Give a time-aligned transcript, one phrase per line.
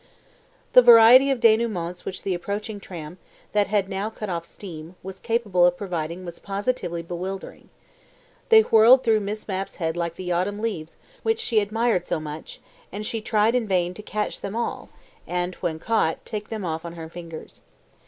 [0.73, 3.19] The variety of denouements which the approaching tram,
[3.51, 7.69] that had now cut off steam, was capable of providing was positively bewildering.
[8.49, 12.59] They whirled through Miss Mapp's head like the autumn leaves which she admired so much,
[12.91, 14.89] and she tried in vain to catch them all,
[15.27, 17.61] and, when caught, tick them off on her fingers.